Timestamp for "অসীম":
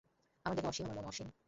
0.67-0.85, 1.07-1.31